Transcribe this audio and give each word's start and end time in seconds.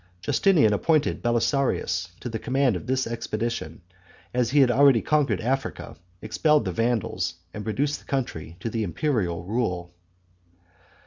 Justinian 0.19 0.73
appointed 0.73 1.21
Belisarius 1.21 2.09
to 2.21 2.27
the 2.29 2.39
command 2.39 2.75
of 2.75 2.87
this 2.87 3.05
expedition, 3.05 3.81
as 4.33 4.49
he 4.49 4.61
had 4.61 4.71
already 4.71 4.99
conquered 5.03 5.39
Africa, 5.39 5.95
expelled 6.23 6.65
the 6.65 6.71
Vandals, 6.71 7.35
and 7.53 7.67
reduced 7.67 7.99
the 7.99 8.05
country 8.07 8.57
to 8.61 8.69
the 8.71 8.81
imperial 8.81 9.43
rule. 9.43 9.93